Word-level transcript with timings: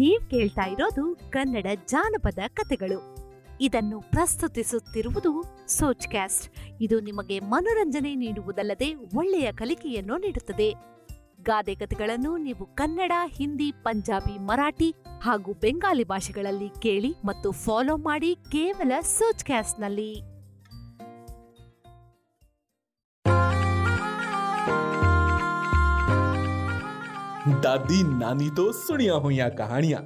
ನೀವ್ 0.00 0.30
ಕೇಳ್ತಾ 0.30 0.62
ಇರೋದು 0.62 1.30
ಕನ್ನಡ 1.30 1.66
ಜಾನಪದ 1.88 2.38
ಕಥೆಗಳು. 2.48 3.16
ಇದನ್ನು 3.60 4.00
ಪ್ರಸ್ತುತಿಸುತ್ತಿರುವುದು 4.00 5.32
ಸೋಚ್ 5.68 6.08
ಕ್ಯಾಸ್ಟ್ 6.08 6.54
ಇದು 6.80 7.00
ನಿಮಗೆ 7.00 7.40
ಮನೋರಂಜನೆ 7.40 8.14
ನೀಡುವುದಲ್ಲದೆ 8.14 8.94
ಒಳ್ಳೆಯ 8.94 9.52
ಕಲಿಕೆಯನ್ನು 9.52 10.16
ನೀಡುತ್ತದೆ. 10.16 10.74
ಗಾದೆ 11.42 11.74
ಕಥೆಗಳನ್ನು 11.74 12.36
ನೀವು 12.36 12.66
ಕನ್ನಡ, 12.66 13.12
ಹಿಂದಿ, 13.26 13.72
ಪಂಜಾಬಿ, 13.72 14.38
ಮರಾಠಿ 14.38 14.94
ಹಾಗೂ 15.22 15.52
ಬೆಂಗಾಲಿ 15.52 16.04
ಭಾಷೆಗಳಲ್ಲಿ 16.04 16.80
ಕೇಳಿ 16.80 17.14
ಮತ್ತು 17.24 17.52
ಫಾಲೋ 17.52 17.96
ಮಾಡಿ 17.96 18.34
ಕೇವಲ 18.34 18.92
ಸೋಚ್ 19.00 19.44
ಕ್ಯಾಸ್ಟ್ನಲ್ಲಿ 19.44 20.29
ਦਾਦੀ 27.62 28.02
ਨਾਨੀ 28.02 28.50
ਤੋਂ 28.56 28.72
ਸੁਣੀਆਂ 28.72 29.14
ਹੋਈਆਂ 29.14 29.50
ਕਹਾਣੀਆਂ, 29.50 30.00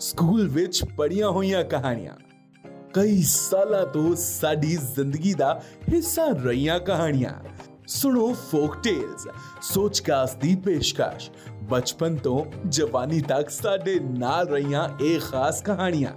ਸਕੂਲ 0.00 0.48
ਵਿੱਚ 0.48 0.84
ਪੜ੍ਹੀਆਂ 0.84 1.30
ਹੋਈਆਂ 1.30 1.64
ਕਹਾਣੀਆਂ। 1.64 2.14
ਕਈ 2.94 3.22
ਸਾਲਾਂ 3.22 3.86
ਤੋਂ 3.86 4.16
ਸਾਡੀ 4.16 4.76
ਜ਼ਿੰਦਗੀ 4.76 5.34
ਦਾ 5.34 5.62
ਹਿੱਸਾ 5.92 6.26
ਰਹੀਆਂ 6.26 6.80
ਕਹਾਣੀਆਂ। 6.80 7.34
ਸੁਣੋ 7.86 8.32
ਫੋਕ 8.32 8.76
ਟੇਲਸ 8.76 9.28
ਸੋਚਕਾਸ 9.62 10.34
ਦੀ 10.34 10.56
ਪੇਸ਼ਕਸ਼। 10.56 11.30
ਬਚਪਨ 11.62 12.16
ਤੋਂ 12.16 12.68
ਜਵਾਨੀ 12.68 13.20
ਤੱਕ 13.20 13.50
ਸਾਡੇ 13.50 14.00
ਨਾਲ 14.00 14.48
ਰਹੀਆਂ 14.48 14.88
ਇਹ 15.00 15.20
ਖਾਸ 15.20 15.62
ਕਹਾਣੀਆਂ। 15.62 16.12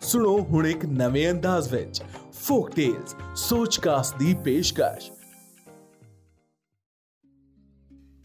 ਸੁਣੋ 0.00 0.38
ਹੁਣ 0.38 0.66
ਇੱਕ 0.66 0.86
ਨਵੇਂ 0.86 1.30
ਅੰਦਾਜ਼ 1.30 1.72
ਵਿੱਚ 1.72 2.02
ਫੋਕ 2.32 2.70
ਟੇਲਸ 2.70 3.16
ਸੋਚਕਾਸ 3.34 4.12
ਦੀ 4.12 4.34
ਪੇਸ਼ਕਸ਼। 4.44 5.10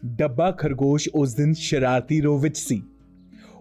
ਡੱਬਾ 0.04 0.50
ਖਰਗੋਸ਼ 0.50 1.08
ਉਸ 1.14 1.34
ਦਿਨ 1.34 1.52
ਸ਼ਰਾਰਤੀ 1.52 2.20
ਰੋ 2.20 2.38
ਵਿੱਚ 2.38 2.58
ਸੀ। 2.58 2.82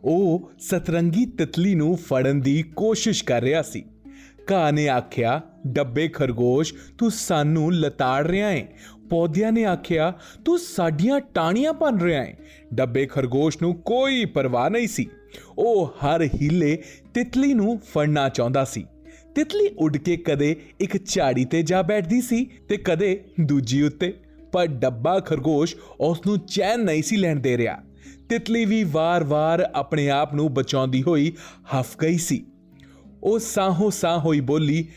ਉਹ 0.03 0.51
ਸਤਰੰਗੀ 0.59 1.25
ਤਿਤਲੀ 1.25 1.75
ਨੂੰ 1.75 1.97
ਫੜਨ 1.97 2.41
ਦੀ 2.41 2.63
ਕੋਸ਼ਿਸ਼ 2.63 3.23
ਕਰ 3.23 3.41
ਰਿਹਾ 3.41 3.61
ਸੀ। 3.61 3.83
ਕਾਂ 4.47 4.71
ਨੇ 4.73 4.89
ਆਖਿਆ, 4.89 5.41
ਡੱਬੇ 5.67 6.07
ਖਰਗੋਸ਼, 6.07 6.73
ਤੂੰ 6.97 7.11
ਸਾਨੂੰ 7.11 7.73
ਲਤਾੜ 7.73 8.27
ਰਿਹਾ 8.27 8.49
ਹੈ 8.49 8.67
ਪੌਦਿਆਂ 9.09 9.51
ਨੇ 9.51 9.65
ਆਖਿਆ, 9.65 10.13
ਤੂੰ 10.45 10.59
ਸਾਡੀਆਂ 10.59 11.19
ਟਾਣੀਆਂ 11.19 11.73
ਭੰਨ 11.73 12.01
ਰਿਹਾ 12.01 12.23
ਹੈ 12.23 12.37
ਡੱਬੇ 12.73 13.05
ਖਰਗੋਸ਼ 13.05 13.57
ਨੂੰ 13.61 13.73
ਕੋਈ 13.75 14.25
ਪਰਵਾਹ 14.25 14.69
ਨਹੀਂ 14.69 14.87
ਸੀ। 14.87 15.07
ਉਹ 15.57 15.87
ਹਰ 15.87 16.21
ਹੀਲੇ 16.21 16.83
ਤਿਤਲੀ 17.13 17.53
ਨੂੰ 17.53 17.79
ਫੜਨਾ 17.79 18.29
ਚਾਹੁੰਦਾ 18.29 18.63
ਸੀ। 18.63 18.85
ਤਿਤਲੀ 19.35 19.69
ਉੱਡ 19.77 19.97
ਕੇ 19.97 20.17
ਕਦੇ 20.17 20.55
ਇੱਕ 20.79 21.05
ਝਾੜੀ 21.05 21.45
ਤੇ 21.45 21.61
ਜਾ 21.61 21.81
ਬੈਠਦੀ 21.81 22.21
ਸੀ 22.21 22.45
ਤੇ 22.69 22.77
ਕਦੇ 22.77 23.23
ਦੂਜੀ 23.41 23.81
ਉੱਤੇ। 23.81 24.13
ਪਰ 24.51 24.67
ਡੱਬਾ 24.67 25.19
ਖਰਗੋਸ਼ 25.19 25.75
ਉਸ 25.99 26.21
ਨੂੰ 26.27 26.39
ਚੈਨ 26.39 26.79
ਨਹੀਂ 26.79 27.03
ਸੀ 27.03 27.17
ਲੈਣ 27.17 27.39
ਦੇ 27.39 27.57
ਰਿਹਾ। 27.57 27.77
ਤਿਤਲੀ 28.29 28.65
ਵੀ 28.65 28.83
ਵਾਰ-ਵਾਰ 28.83 29.69
ਆਪਣੇ 29.75 30.09
ਆਪ 30.09 30.33
ਨੂੰ 30.33 30.53
ਬਚਾਉਂਦੀ 30.53 31.03
ਹੋਈ 31.03 31.33
ਹਫ 31.79 31.97
ਗਈ 32.01 32.17
ਸੀ। 32.17 32.45
ਉਹ 33.23 33.39
ਸਾਹੋ 33.39 33.89
ਸਾਹ 33.89 34.19
ਹੋਈ 34.19 34.39
ਬੋਲੀ, 34.39 34.87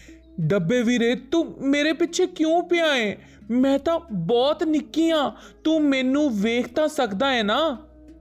ਡੱਬੇ 0.41 0.83
ਵੀਰੇ, 0.83 1.14
ਤੂੰ 1.14 1.55
ਮੇਰੇ 1.61 1.92
ਪਿੱਛੇ 1.92 2.27
ਕਿਉਂ 2.27 2.62
ਪਿਆ 2.62 2.94
ਹੈ 2.94 3.16
ਮੈਂ 3.50 3.78
ਤਾਂ 3.78 4.00
ਬਹੁਤ 4.12 4.64
ਨਿੱਕੀ 4.64 5.11
ਆ। 5.11 5.33
ਤੂੰ 5.64 5.80
ਮੈਨੂੰ 5.80 6.41
ਵੇਖ 6.41 6.68
ਤਾਂ 6.68 6.89
ਸਕਦਾ 6.89 7.30
ਹੈ 7.30 7.42
ਨਾ? 7.42 7.78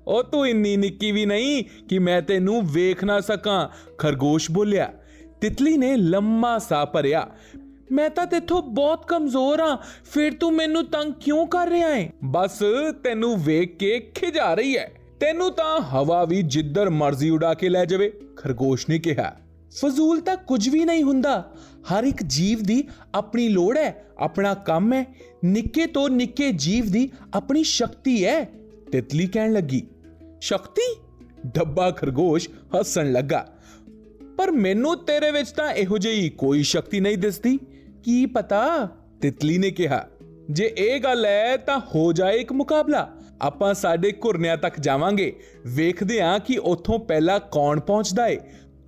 ਉਹ 0.07 0.23
ਤੂੰ 0.23 0.47
ਇੰਨੀ 0.47 0.77
ਨਿੱਕੀ 0.77 1.11
ਵੀ 1.11 1.25
ਨਹੀਂ 1.25 1.63
ਕਿ 1.89 1.99
ਮੈਂ 1.99 2.21
ਤੈਨੂੰ 2.21 2.67
ਵੇਖ 2.67 3.03
ਨਾ 3.03 3.19
ਸਕਾਂ, 3.19 3.69
ਖਰਗੋਸ਼ 3.97 4.51
ਬੋਲਿਆ। 4.51 4.93
ਤਿਤਲੀ 5.41 5.77
ਨੇ 5.77 5.97
ਲੰਮਾ 5.97 6.57
ਸਾਹ 6.57 6.85
ਭਰਿਆ। 6.85 7.27
ਮੈਂ 7.91 8.09
ਤਾਂ 8.09 8.25
ਤੇਥੋਂ 8.25 8.61
ਬਹੁਤ 8.61 9.07
ਕਮਜ਼ੋਰ 9.07 9.59
ਆ 9.59 9.77
ਫਿਰ 10.13 10.33
ਤੂੰ 10.33 10.51
ਮੈਨੂੰ 10.53 10.85
ਤੰਗ 10.85 11.13
ਕਿਉਂ 11.13 11.47
ਕਰ 11.47 11.67
ਰਿਹਾ 11.67 11.95
ਹੈ 11.95 12.13
ਬਸ 12.23 12.59
ਤੈਨੂੰ 13.03 13.43
ਵੇਖ 13.43 13.77
ਕੇ 13.77 14.11
ਖਿਜਾ 14.15 14.53
ਰਹੀ 14.53 14.77
ਹੈ। 14.77 14.91
ਤੈਨੂੰ 15.19 15.51
ਤਾਂ 15.51 15.81
ਹਵਾ 15.81 16.25
ਵੀ 16.25 16.41
ਜਿੱਧਰ 16.41 16.89
ਮਰਜ਼ੀ 16.89 17.29
ਉਡਾ 17.29 17.53
ਕੇ 17.53 17.69
ਲੈ 17.69 17.85
ਜਾਵੇ 17.85 18.13
ਖਰਗੋਸ਼ 18.37 18.89
ਨੇ 18.89 18.99
ਕਿਹਾ। 18.99 19.35
ਫਜ਼ੂਲ 19.69 20.21
ਤਾਂ 20.21 20.35
ਕੁਝ 20.35 20.69
ਵੀ 20.69 20.85
ਨਹੀਂ 20.85 21.03
ਹੁੰਦਾ। 21.03 21.51
ਹਰ 21.81 22.03
ਇੱਕ 22.03 22.23
ਜੀਵ 22.23 22.63
ਦੀ 22.63 22.83
ਆਪਣੀ 23.15 23.49
ਲੋੜ 23.49 23.77
ਹੈ 23.77 24.05
ਆਪਣਾ 24.17 24.53
ਕੰਮ 24.53 24.93
ਹੈ। 24.93 25.15
ਨਿੱਕੇ 25.45 25.85
ਤੋਂ 25.85 26.09
ਨਿੱਕੇ 26.09 26.51
ਜੀਵ 26.51 26.85
ਦੀ 26.85 27.09
ਆਪਣੀ 27.33 27.63
ਸ਼ਕਤੀ 27.63 28.25
ਹੈ। 28.25 28.49
ਤਿਤਲੀ 28.91 29.27
ਕਹਿਣ 29.27 29.53
ਲੱਗੀ। 29.53 29.87
ਸ਼ਕਤੀ? 30.41 30.95
ਡੱਬਾ 31.45 31.91
ਖਰਗੋਸ਼ 31.91 32.49
ਹੱਸਣ 32.49 33.11
ਲੱਗਾ। 33.11 33.53
ਪਰ 34.37 34.51
ਮੈਨੂੰ 34.51 35.05
ਤੇਰੇ 35.05 35.31
ਵਿੱਚ 35.31 35.51
ਤਾਂ 35.51 35.71
ਇਹੋ 35.71 35.97
ਜਿਹੀ 35.97 36.29
ਕੋਈ 36.29 36.63
ਸ਼ਕਤੀ 36.63 36.99
ਨਹੀਂ 36.99 37.17
ਦਿਸਦੀ। 37.17 37.59
ਕੀ 38.03 38.25
ਪਤਾ? 38.25 38.87
ਤਿਤਲੀ 39.21 39.57
ਨੇ 39.57 39.69
ਕਿਹਾ, 39.71 40.05
ਜੇ 40.49 40.71
ਇਹ 40.77 40.99
ਗੱਲ 40.99 41.25
ਹੈ 41.25 41.57
ਤਾਂ 41.57 41.79
ਹੋ 41.95 42.11
ਜਾਏ 42.13 42.37
ਇੱਕ 42.37 42.51
ਮੁਕਾਬਲਾ। 42.51 43.09
ਆਪਾਂ 43.41 43.73
ਸਾਡੇ 43.73 44.11
ਘੁਰਨਿਆਂ 44.25 44.57
ਤੱਕ 44.57 44.79
ਜਾਵਾਂਗੇ। 44.79 45.35
ਵੇਖਦੇ 45.65 46.21
ਹਾਂ 46.21 46.39
ਕਿ 46.39 46.57
ਉੱਥੋਂ 46.57 46.99
ਪਹਿਲਾਂ 46.99 47.39
ਕੌਣ 47.51 47.79
ਪਹੁੰਚਦਾ 47.79 48.27
ਏ। 48.27 48.37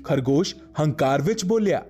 ਖਰਗੋਸ਼ 0.04 0.56
ਹੰਕਾਰ 0.80 1.22
ਵਿੱਚ 1.22 1.46
ਬੋਲਿਆ, 1.46 1.84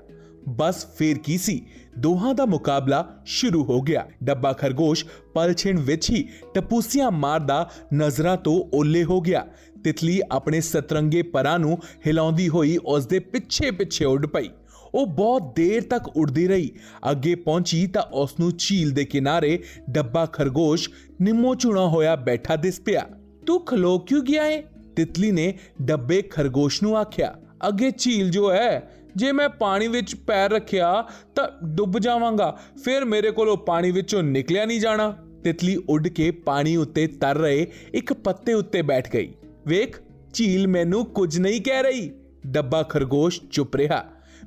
ਬਸ 0.50 0.86
ਫੇਰ 0.96 1.18
ਕੀ 1.18 1.38
ਸੀ? 1.38 1.66
ਦੋਹਾਂ 2.00 2.34
ਦਾ 2.34 2.46
ਮੁਕਾਬਲਾ 2.46 3.24
ਸ਼ੁਰੂ 3.26 3.64
ਹੋ 3.64 3.82
ਗਿਆ। 3.82 4.06
ਡੱਬਾ 4.24 4.54
ਖਰਗੋਸ਼ 4.54 5.06
ਪਲਛਿਣ 5.34 5.80
ਵਿੱਚ 5.80 6.10
ਹੀ 6.10 6.28
ਟਪੂਸੀਆਂ 6.54 7.12
ਮਾਰਦਾ 7.12 7.70
ਨਜ਼ਰਾਂ 7.94 8.38
ਤੋਂ 8.38 8.64
ਓਲੇ 8.74 9.04
ਹੋ 9.04 9.22
ਗਿਆ। 9.22 9.46
ਤਿਤਲੀ 9.84 10.22
ਆਪਣੇ 10.32 10.62
ਸਤਰੰਗੇ 10.62 11.22
ਪਰਾਂ 11.22 11.58
ਨੂੰ 11.60 11.78
ਹਿਲਾਉਂਦੀ 12.08 12.48
ਹੋਈ 12.50 12.78
ਉਸ 12.86 13.08
ਦੇ 13.08 13.20
ਪਿੱਛੇ 13.20 13.72
ਪਿੱਛੇ 13.72 14.06
ਉੱਡ 14.06 14.26
ਪਈ। 14.26 14.50
ਉਹ 14.96 15.08
ਬਹੁਤ 15.08 15.56
ਦੇਰ 15.56 15.84
ਤੱਕ 15.84 16.18
ਉੜਦੀ 16.18 16.48
ਰਹੀ। 16.48 16.72
ਅੱਗੇ 17.12 17.36
ਪਹੁੰਚੀ 17.36 17.88
ਤਾਂ 17.88 18.04
ਉਸ 18.04 18.40
ਨੂੰ 18.40 18.52
ਝੀਲ 18.58 18.92
ਦੇ 18.92 19.06
ਕਿਨਾਰੇ 19.06 19.64
ਡੱਬਾ 19.90 20.26
ਖਰਗੋਸ਼ 20.26 20.90
ਨਿੰਮੋ 21.22 21.56
ਚੂਣਾ 21.56 21.88
ਹੋਇਆ 21.88 22.16
ਬੈਠਾ 22.16 22.56
ਦਿਸ 22.56 22.82
ਪਿਆ। 22.82 23.08
ਤੂੰ 23.46 23.66
ਖਲੋ 23.66 24.00
ਕਿਉਂ 24.00 24.22
ਗਿਆ 24.22 24.44
ਏ? 24.44 24.64
ਤਿਤਲੀ 24.96 25.32
ਨੇ 25.32 25.58
ਡੱਬੇ 25.82 26.22
ਖਰਗੋਸ਼ 26.22 26.84
ਨੂੰ 26.84 26.98
ਆਖਿਆ। 26.98 27.36
ਅੱਗੇ 27.68 27.92
ਝੀਲ 27.98 28.30
ਜੋ 28.30 28.52
ਹੈ, 28.52 28.90
ਜੇ 29.16 29.32
ਮੈਂ 29.32 29.50
ਪਾਣੀ 29.50 29.88
ਵਿੱਚ 29.88 30.16
ਪੈਰ 30.16 30.52
ਰੱਖਿਆ 30.52 31.06
ਤਾਂ 31.36 31.66
ਡੁੱਬ 31.66 32.00
ਜਾਵਾਂਗਾ। 32.00 32.60
ਫਿਰ 32.86 33.06
ਮੇਰੇ 33.06 33.32
ਕੋਲੋਂ 33.32 33.58
ਪਾਣੀ 33.58 33.92
ਵਿੱਚੋਂ 33.92 34.24
ਨਿਕਲਿਆ 34.24 34.66
ਨਹੀਂ 34.66 34.80
ਜਾਣਾ। 34.80 35.18
ਤਿਤਲੀ 35.44 35.76
ਉੱਡ 35.90 36.08
ਕੇ 36.08 36.32
ਪਾਣੀ 36.32 36.76
ਉੱਤੇ 36.76 37.08
ਤਰ 37.08 37.38
ਰਹੇ 37.38 37.68
ਇੱਕ 37.94 38.14
ਪੱਤੇ 38.14 38.54
ਉੱਤੇ 38.54 38.82
ਬੈਠ 38.82 39.14
ਗਈ। 39.14 39.34
ਵੇਖ, 39.68 40.02
ਝੀਲ 40.34 40.68
ਮੈਨੂੰ 40.68 41.06
ਕੁਝ 41.06 41.40
ਨਹੀਂ 41.40 41.62
ਕਹਿ 41.62 41.84
ਰਹੀ। 41.84 42.12
ਡੱਬਾ 42.48 42.84
ਖਰਗੋਸ਼ 42.84 43.42
ਚੁੱਪ 43.52 43.76
ਰਿਹਾ। 43.76 44.06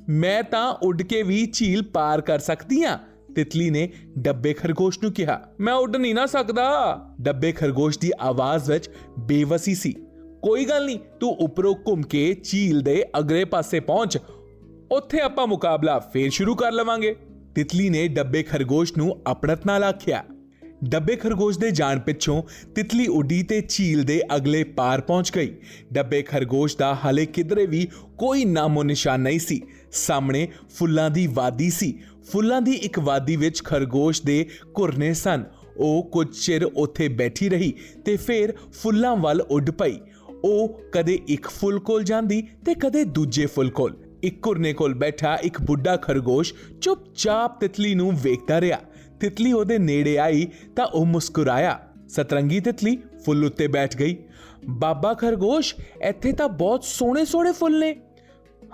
ਮੈਂ 0.08 0.42
ਤਾਂ 0.42 0.74
ਉੱਡ 0.82 1.02
ਕੇ 1.02 1.22
ਵੀ 1.22 1.46
ਝੀਲ 1.52 1.82
ਪਾਰ 1.82 2.20
ਕਰ 2.20 2.38
ਸਕਦੀ 2.38 2.84
ਆ 2.84 2.98
ਤਿਤਲੀ 3.36 3.70
ਨੇ 3.70 3.92
ਡੱਬੇ 4.18 4.52
ਖਰਗੋਸ਼ 4.52 4.98
ਨੂੰ 5.02 5.12
ਕਿਹਾ। 5.12 5.40
ਮੈਂ 5.60 5.74
ਉੱਡ 5.74 5.96
ਨਹੀਂ 5.96 6.14
ਨਾ 6.14 6.26
ਸਕਦਾ। 6.26 6.98
ਡੱਬੇ 7.20 7.52
ਖਰਗੋਸ਼ 7.52 7.98
ਦੀ 7.98 8.12
ਆਵਾਜ਼ 8.20 8.70
ਵਿੱਚ 8.70 8.90
ਬੇਵਸੀ 9.18 9.74
ਸੀ। 9.74 9.92
ਕੋਈ 10.42 10.64
ਗੱਲ 10.64 10.86
ਨਹੀਂ, 10.86 10.98
ਤੂੰ 11.20 11.36
ਉੱਪਰੋਂ 11.36 11.74
ਘੁੰਮ 11.74 12.02
ਕੇ 12.02 12.36
ਝੀਲ 12.44 12.80
ਦੇ 12.80 13.04
ਅਗਲੇ 13.18 13.44
ਪਾਸੇ 13.44 13.80
ਪਹੁੰਚ। 13.80 14.18
ਉੱਥੇ 14.92 15.20
ਆਪਾਂ 15.20 15.46
ਮੁਕਾਬਲਾ 15.46 15.98
ਫੇਰ 15.98 16.30
ਸ਼ੁਰੂ 16.30 16.54
ਕਰ 16.54 16.72
ਲਵਾਂਗੇ। 16.72 17.16
ਤਿਤਲੀ 17.54 17.90
ਨੇ 17.90 18.08
ਡੱਬੇ 18.08 18.42
ਖਰਗੋਸ਼ 18.42 18.92
ਨੂੰ 18.98 19.22
ਆਪਣਤ 19.26 19.66
ਨਾਲ 19.66 19.84
ਆਖਿਆ। 19.84 20.24
ਡੱਬੇ 20.84 21.16
ਖਰਗੋਸ਼ 21.16 21.58
ਦੇ 21.58 21.70
ਜਾਣ 21.70 21.98
ਪਿੱਛੋਂ 21.98 22.42
ਤਿਤਲੀ 22.74 23.06
ਉੱਡੀ 23.06 23.42
ਤੇ 23.42 23.62
ਝੀਲ 23.68 24.02
ਦੇ 24.02 24.22
ਅਗਲੇ 24.36 24.64
ਪਾਰ 24.64 25.00
ਪਹੁੰਚ 25.00 25.32
ਗਈ। 25.36 25.54
ਡੱਬੇ 25.92 26.22
ਖਰਗੋਸ਼ 26.22 26.76
ਦਾ 26.76 26.98
ਹਾਲੇ 27.04 27.26
ਕਿਧਰੇ 27.26 27.66
ਵੀ 27.66 27.88
ਕੋਈ 28.18 28.44
ਨਾਮੋ 28.44 28.82
ਨਿਸ਼ਾਨ 28.82 29.20
ਨਹੀਂ 29.20 29.38
ਸੀ। 29.38 29.62
ਸਾਹਮਣੇ 29.92 30.48
ਫੁੱਲਾਂ 30.70 31.10
ਦੀ 31.10 31.26
ਵਾਦੀ 31.26 31.70
ਸੀ। 31.70 31.98
ਫੁੱਲਾਂ 32.32 32.62
ਦੀ 32.62 32.72
ਇੱਕ 32.72 32.98
ਵਾਦੀ 32.98 33.36
ਵਿੱਚ 33.36 33.62
ਖਰਗੋਸ਼ 33.62 34.22
ਦੇ 34.22 34.46
ਘੁਰਨੇ 34.78 35.14
ਸਨ। 35.14 35.44
ਉਹ 35.76 36.10
ਕੁਝ 36.12 36.28
ਚਿਰ 36.46 36.64
ਉੱਥੇ 36.64 37.08
ਬੈਠੀ 37.08 37.48
ਰਹੀ 37.48 37.72
ਤੇ 38.04 38.16
ਫਿਰ 38.16 38.54
ਫੁੱਲਾਂ 38.72 39.16
ਵੱਲ 39.16 39.40
ਉੱਡ 39.40 39.70
ਪਈ। 39.70 39.98
ਉਹ 40.44 40.80
ਕਦੇ 40.92 41.18
ਇੱਕ 41.28 41.48
ਫੁੱਲ 41.48 41.78
ਕੋਲ 41.78 42.02
ਜਾਂਦੀ 42.02 42.42
ਤੇ 42.66 42.74
ਕਦੇ 42.74 43.04
ਦੂਜੇ 43.04 43.46
ਫੁੱਲ 43.46 43.70
ਕੋਲ। 43.70 43.96
ਇੱਕ 44.22 44.46
ਘੁਰਨੇ 44.46 44.72
ਕੋਲ 44.72 44.94
ਬੈਠਾ 44.94 45.38
ਇੱਕ 45.42 45.60
ਬੁੱਢਾ 45.60 45.96
ਖਰਗੋਸ਼ 45.96 46.54
ਚੁੱਪਚਾਪ 46.80 47.60
ਤਿਤਲੀ 47.60 47.94
ਨੂੰ 47.94 48.12
ਵੇਖਦਾ 48.22 48.60
ਰਿਹਾ। 48.60 48.78
ਤਿਤਲੀ 49.20 49.52
ਉਹਦੇ 49.52 49.78
ਨੇੜੇ 49.78 50.18
ਆਈ 50.18 50.48
ਤਾਂ 50.76 50.86
ਉਹ 50.86 51.06
ਮੁਸਕਰਾਇਆ। 51.06 51.80
ਸਤਰੰਗੀ 52.08 52.60
ਤਿਤਲੀ 52.60 52.98
ਫੁੱਲ 53.24 53.44
ਉੱਤੇ 53.44 53.68
ਬੈਠ 53.68 53.96
ਗਈ। 53.96 54.16
ਬਾਬਾ 54.68 55.14
ਖਰਗੋਸ਼, 55.14 55.74
ਇੱਥੇ 56.02 56.32
ਤਾਂ 56.32 56.48
ਬਹੁਤ 56.48 56.84
ਸੋਹਣੇ 56.84 57.24
ਸੋਹਣੇ 57.24 57.52
ਫੁੱਲ 57.52 57.80
ਨੇ। 57.80 57.96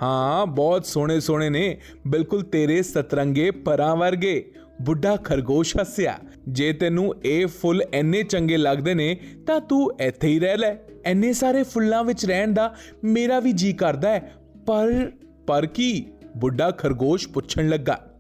ਹਾਂ, 0.03 0.47
ਬਹੁਤ 0.47 0.87
ਸੋਹਣੇ 0.87 1.21
ਸੋਹਣੇ 1.21 1.51
ਨੇ। 1.51 1.81
ਬਿਲਕੁਲ 2.07 2.43
ਤੇਰੇ 2.43 2.83
ਸਤਰੰਗੇ 2.83 3.51
ਪਰਾਂ 3.51 3.97
ਵਰਗੇ। 3.97 4.53
ਬੁੱਢਾ 4.83 5.17
ਖਰਗੋਸ਼ 5.17 5.77
ਹੱਸਿਆ। 5.81 6.19
ਜੇ 6.49 6.73
ਤੈਨੂੰ 6.73 7.15
ਇਹ 7.25 7.47
ਫੁੱਲ 7.47 7.83
ਐਨੇ 7.93 8.23
ਚੰਗੇ 8.23 8.57
ਲੱਗਦੇ 8.57 8.95
ਨੇ, 8.95 9.21
ਤਾਂ 9.47 9.61
ਤੂੰ 9.61 9.93
ਇੱਥੇ 10.01 10.29
ਹੀ 10.29 10.41
ਰਹਿ 10.41 10.57
ਲੈ। 10.57 10.77
ਐਨੇ 11.05 11.33
ਸਾਰੇ 11.33 11.63
ਫੁੱਲਾਂ 11.63 12.05
ਵਿੱਚ 12.05 12.27
ਰਹਿਣ 12.27 12.55
ਦਾ 12.55 12.75
ਮੇਰਾ 13.05 13.41
ਵੀ 13.41 13.53
ਜੀ 13.53 13.73
ਕਰਦਾ 13.73 14.09
ਹੈ। 14.09 14.33
ਪਰ 14.67 15.13
ਪਰ 15.47 15.67
ਕੀ? 15.67 16.07
ਬੁੱਢਾ 16.37 16.71
ਖਰਗੋਸ਼ 16.71 17.29
ਪੁੱਛਣ 17.29 17.69
ਲੱਗਾ। 17.69 18.14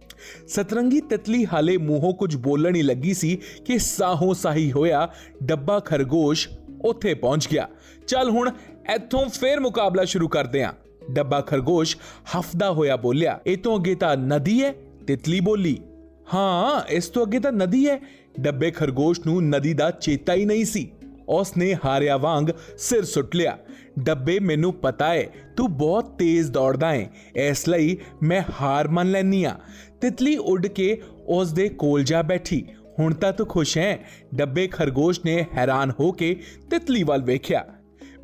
ਸਤਰੰਗੀ 0.48 1.00
ਤਿਤਲੀ 1.00 1.46
ਹਾਲੇ 1.46 1.76
ਮੂੰਹੋਂ 1.76 2.14
ਕੁਝ 2.14 2.36
ਬੋਲਣ 2.36 2.74
ਹੀ 2.74 2.82
ਲੱਗੀ 2.82 3.14
ਸੀ 3.14 3.38
ਕਿ 3.64 3.78
ਸਾਹੋਂ 3.78 4.34
ਸਾਹੀ 4.34 4.72
ਹੋਇਆ 4.72 5.08
ਡੱਬਾ 5.42 5.80
ਖਰਗੋਸ਼ 5.80 6.48
ਉੱਥੇ 6.84 7.14
ਪਹੁੰਚ 7.14 7.48
ਗਿਆ। 7.48 7.68
ਚੱਲ 8.06 8.30
ਹੁਣ 8.30 8.50
ਇੱਥੋਂ 8.94 9.26
ਫੇਰ 9.26 9.60
ਮੁਕਾਬਲਾ 9.60 10.04
ਸ਼ੁਰੂ 10.04 10.28
ਕਰਦੇ 10.28 10.64
ਹਾਂ 10.64 10.72
ਡੱਬਾ 11.10 11.40
ਖਰਗੋਸ਼ 11.40 11.96
ਹਫਦਾ 12.38 12.70
ਹੋਇਆ 12.70 12.96
ਬੋਲਿਆ, 12.96 13.40
ਇਹ 13.46 13.56
ਤੋਂ 13.56 13.78
ਅੱਗੇ 13.78 13.94
ਤਾਂ 13.94 14.16
ਨਦੀ 14.16 14.62
ਹੈ, 14.62 14.74
ਤਿਤਲੀ 15.06 15.40
ਬੋਲੀ। 15.40 15.78
ਹਾਂ, 16.34 16.82
ਇਸ 16.88 17.06
ਤੋਂ 17.06 17.26
ਅੱਗੇ 17.26 17.38
ਤਾਂ 17.38 17.52
ਨਦੀ 17.52 17.88
ਹੈ। 17.88 18.00
ਡੱਬੇ 18.40 18.70
ਖਰਗੋਸ਼ 18.70 19.20
ਨੂੰ 19.26 19.48
ਨਦੀ 19.48 19.74
ਦਾ 19.74 19.90
ਚੇਤਾ 19.90 20.34
ਹੀ 20.34 20.44
ਨਹੀਂ 20.44 20.64
ਸੀ। 20.64 20.92
ਉਸਨੇ 21.28 21.76
ਹਾਰਿਆ 21.84 22.16
ਵਾਂਗ 22.16 22.44
ਸਿਰ 22.78 23.04
ਸੁੱਟ 23.04 23.36
ਲਿਆ। 23.36 23.58
ਡੱਬੇ 23.98 24.38
ਮੈਨੂੰ 24.38 24.72
ਪਤਾ 24.72 25.14
ਏ, 25.14 25.28
ਤੂੰ 25.56 25.76
ਬਹੁਤ 25.78 26.16
ਤੇਜ਼ 26.18 26.50
ਦੌੜਦਾ 26.50 26.94
ਏ, 26.94 27.08
ਇਸ 27.36 27.68
ਲਈ 27.68 27.98
ਮੈਂ 28.22 28.42
ਹਾਰ 28.60 28.88
ਮੰਨ 28.88 29.10
ਲੈਨੀ 29.10 29.44
ਆ। 29.44 29.56
ਤਿਤਲੀ 30.00 30.36
ਉੱਡ 30.36 30.66
ਕੇ 30.66 31.02
ਉਸ 31.26 31.52
ਦੇ 31.52 31.68
ਕੋਲ 31.68 32.04
ਜਾ 32.04 32.22
ਬੈਠੀ। 32.22 32.66
ਹੁਣ 32.98 33.14
ਤਾਂ 33.14 33.32
ਤੂੰ 33.32 33.46
ਖੁਸ਼ 33.46 33.78
ਹੈ? 33.78 33.98
ਡੱਬੇ 34.34 34.66
ਖਰਗੋਸ਼ 34.66 35.20
ਨੇ 35.24 35.46
ਹੈਰਾਨ 35.54 35.92
ਹੋ 36.00 36.12
ਕੇ 36.12 36.40
ਤਿਤਲੀ 36.70 37.02
ਵੱਲ 37.02 37.22
ਵੇਖਿਆ। 37.22 37.64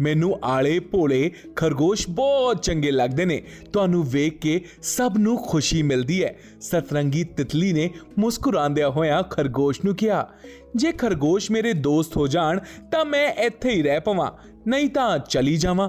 ਮੈਨੂੰ 0.00 0.38
ਆਲੇ 0.44 0.78
ਭੋਲੇ 0.80 1.30
ਖਰਗੋਸ਼ 1.56 2.08
ਬਹੁਤ 2.08 2.62
ਚੰਗੇ 2.62 2.90
ਲੱਗਦੇ 2.90 3.24
ਨੇ। 3.24 3.42
ਤੁਹਾਨੂੰ 3.72 4.04
ਵੇਖ 4.10 4.38
ਕੇ 4.38 4.60
ਸਭ 4.82 5.14
ਨੂੰ 5.18 5.36
ਖੁਸ਼ੀ 5.38 5.82
ਮਿਲਦੀ 5.82 6.22
ਹੈ। 6.24 6.34
ਸਤਰੰਗੀ 6.60 7.24
ਤਿਤਲੀ 7.24 7.72
ਨੇ 7.72 7.88
ਮੁਸਕਰਾਉਂਦਿਆਂ 8.18 8.90
ਹੋਇਆਂ 8.90 9.22
ਖਰਗੋਸ਼ 9.22 9.80
ਨੂੰ 9.84 9.94
ਕਿਹਾ, 9.94 10.28
ਜੇ 10.76 10.92
ਖਰਗੋਸ਼ 10.92 11.50
ਮੇਰੇ 11.50 11.72
ਦੋਸਤ 11.72 12.16
ਹੋ 12.16 12.26
ਜਾਣ 12.26 12.60
ਤਾਂ 12.92 13.04
ਮੈਂ 13.04 13.32
ਇੱਥੇ 13.36 13.70
ਹੀ 13.70 13.82
ਰਹਿ 13.82 14.00
ਪਵਾਂ, 14.00 14.30
ਨਹੀਂ 14.66 14.88
ਤਾਂ 14.88 15.18
ਚਲੀ 15.18 15.56
ਜਾਵਾਂ। 15.56 15.88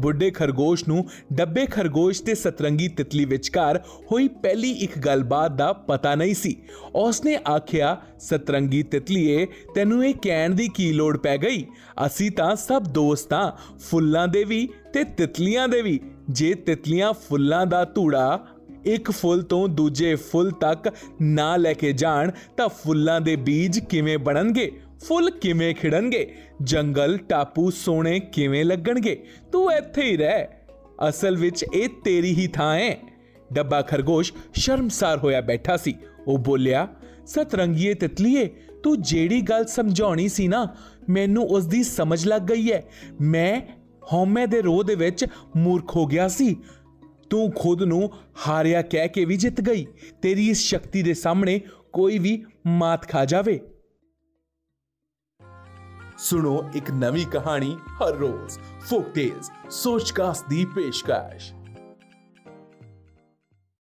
ਬੁੱਢੇ 0.00 0.30
ਖਰਗੋਸ਼ 0.30 0.84
ਨੂੰ 0.88 1.08
ਡੱਬੇ 1.32 1.66
ਖਰਗੋਸ਼ 1.66 2.22
ਤੇ 2.22 2.34
ਸਤਰੰਗੀ 2.34 2.88
ਤਿਤਲੀ 2.88 3.24
ਵਿਚਕਾਰ 3.24 3.82
ਹੋਈ 4.12 4.28
ਪਹਿਲੀ 4.28 4.70
ਇੱਕ 4.70 4.98
ਗੱਲਬਾਤ 4.98 5.52
ਦਾ 5.52 5.72
ਪਤਾ 5.72 6.14
ਨਹੀਂ 6.14 6.34
ਸੀ। 6.34 6.56
ਉਸਨੇ 6.94 7.38
ਆਖਿਆ, 7.48 7.96
ਸਤਰੰਗੀ 8.20 8.82
ਤਿਤਲੀਏ, 8.82 9.46
ਤੈਨੂੰ 9.74 10.04
ਇਹ 10.06 10.14
ਕਹਿਣ 10.22 10.54
ਦੀ 10.54 10.68
ਕੀ 10.68 10.92
ਲੋੜ 10.92 11.16
ਪੈ 11.18 11.36
ਗਈ? 11.38 11.64
ਅਸੀਂ 12.06 12.30
ਤਾਂ 12.30 12.54
ਸਭ 12.56 12.82
ਦੋਸਤਾਂ 12.82 13.52
ਫੁੱਲਾਂ 13.78 14.28
ਦੇ 14.28 14.44
ਵੀ 14.44 14.68
ਤੇ 14.92 15.04
ਤਿਤਲੀਆਂ 15.04 15.68
ਦੇ 15.68 15.82
ਵੀ। 15.82 16.00
ਜੇ 16.30 16.54
ਤਿਤਲੀਆਂ 16.54 17.12
ਫੁੱਲਾਂ 17.12 17.66
ਦਾ 17.66 17.84
ਧੂੜਾ 17.84 18.46
ਇੱਕ 18.84 19.10
ਫੁੱਲ 19.10 19.42
ਤੋਂ 19.42 19.68
ਦੂਜੇ 19.68 20.14
ਫੁੱਲ 20.14 20.50
ਤੱਕ 20.50 20.90
ਨਾ 21.22 21.56
ਲੈ 21.56 21.72
ਕੇ 21.72 21.92
ਜਾਣ, 21.92 22.30
ਤਾਂ 22.56 22.68
ਫੁੱਲਾਂ 22.68 23.20
ਦੇ 23.20 23.36
ਬੀਜ 23.36 23.78
ਕਿਵੇਂ 23.78 24.18
ਬਣਨਗੇ? 24.18 24.80
ਫੁੱਲ 25.04 25.30
ਕਿਵੇਂ 25.30 25.74
ਖਿੜਨਗੇ? 25.74 26.34
ਜੰਗਲ, 26.62 27.18
ਟਾਪੂ 27.18 27.70
ਸੋਹਣੇ 27.70 28.20
ਕਿਵੇਂ 28.20 28.64
ਲੱਗਣਗੇ? 28.64 29.24
ਤੂੰ 29.52 29.72
ਇੱਥੇ 29.72 30.02
ਹੀ 30.02 30.16
ਰਹਿ। 30.16 30.46
ਅਸਲ 31.08 31.36
ਵਿੱਚ 31.36 31.64
ਇਹ 31.74 31.88
ਤੇਰੀ 32.04 32.34
ਹੀ 32.34 32.46
ਥਾਂ 32.46 32.76
ਹੈ 32.76 32.96
ਡੱਬਾ 33.52 33.82
ਖਰਗੋਸ਼ 33.82 34.32
ਸ਼ਰਮਸਾਰ 34.54 35.18
ਹੋਇਆ 35.18 35.40
ਬੈਠਾ 35.40 35.76
ਸੀ। 35.76 35.94
ਉਹ 36.26 36.38
ਬੋਲਿਆ, 36.38 36.88
ਸਤਰੰਗੀਏ 37.26 37.94
ਤਿਤਲੀਏ, 37.94 38.50
ਤੂੰ 38.82 39.02
ਜਿਹੜੀ 39.02 39.40
ਗੱਲ 39.40 39.64
ਸਮਝਾਉਣੀ 39.64 40.28
ਸੀ 40.28 40.48
ਨਾ, 40.48 40.76
ਮੈਨੂੰ 41.08 41.44
ਉਸ 41.44 41.66
ਦੀ 41.66 41.82
ਸਮਝ 41.82 42.26
ਲੱਗ 42.26 42.42
ਗਈ 42.42 42.72
ਹੈ 42.72 42.82
ਮੈਂ 43.20 43.60
ਹਉਮੈ 44.12 44.46
ਦੇ 44.46 44.62
ਰੋਹ 44.62 44.84
ਦੇ 44.84 44.94
ਵਿੱਚ 44.94 45.26
ਮੂਰਖ 45.56 45.96
ਹੋ 45.96 46.06
ਗਿਆ 46.06 46.28
ਸੀ। 46.28 46.56
ਤੂੰ 47.30 47.52
ਖੁਦ 47.52 47.82
ਨੂੰ 47.82 48.10
ਹਾਰਿਆ 48.48 48.82
ਕਹਿ 48.82 49.08
ਕੇ 49.08 49.24
ਵੀ 49.24 49.36
ਜਿੱਤ 49.36 49.60
ਗਈ। 49.60 49.86
ਤੇਰੀ 50.22 50.48
ਇਸ 50.48 50.58
ਸ਼ਕਤੀ 50.58 51.02
ਦੇ 51.02 51.14
ਸਾਹਮਣੇ 51.14 51.60
ਕੋਈ 51.92 52.18
ਵੀ 52.18 52.44
ਮਾਤ 52.66 53.08
ਖਾ 53.08 53.24
ਜਾਵੇ। 53.24 53.60
ਸੁਣੋ 56.18 56.64
ਇੱਕ 56.74 56.90
ਨਵੀਂ 56.90 57.26
ਕਹਾਣੀ 57.26 57.76
ਹਰ 57.90 58.12
ਰੋਜ਼ 58.12 58.58
ਫੋਕ 58.80 59.08
ਟੇਲਸ 59.14 59.50
ਸੋਚਕਾਸਟ 59.70 60.48
ਦੀ 60.48 60.64
ਪੇਸ਼ਕਸ਼। 60.64 61.52